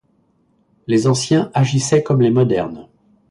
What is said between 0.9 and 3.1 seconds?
anciens agissaient comme les modernes.